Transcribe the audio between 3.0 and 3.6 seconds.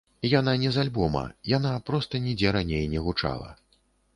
гучала.